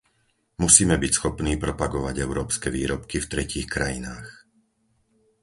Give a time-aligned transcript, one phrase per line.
[0.63, 4.27] Musíme byť schopní propagovať európske výrobky v tretích krajinách.